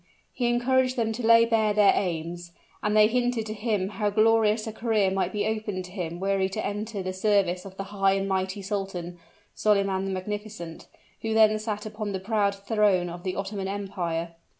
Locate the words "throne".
12.55-13.09